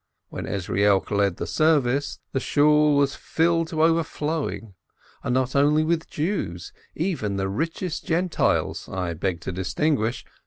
When 0.29 0.47
Ezrielk 0.47 1.11
led 1.11 1.37
the 1.37 1.45
service, 1.45 2.17
the 2.31 2.39
Shool 2.39 2.95
was 2.97 3.13
filled 3.15 3.67
to 3.67 3.83
overflowing, 3.83 4.73
and 5.23 5.31
not 5.31 5.55
only 5.55 5.83
with 5.83 6.09
Jews, 6.09 6.73
even 6.95 7.35
the 7.35 7.47
richest 7.47 8.03
Gentiles 8.03 8.89
(I 8.89 9.13
beg 9.13 9.41
to 9.41 9.51
distinguish!) 9.51 10.25